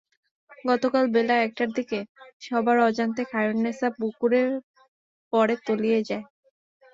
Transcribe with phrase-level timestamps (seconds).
[0.65, 1.99] গতকাল বেলা একটার দিকে
[2.41, 4.41] সবার অজান্তে খায়রুননেছা পুকুরে
[5.33, 6.25] পড়ে তলিয়ে যায়।